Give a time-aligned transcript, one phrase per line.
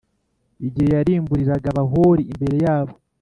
[0.67, 2.93] igihe yarimburiraga Abahori imbere yabo